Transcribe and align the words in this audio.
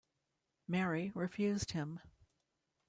Mary 0.67 1.11
refused 1.13 1.69
him. 1.73 1.99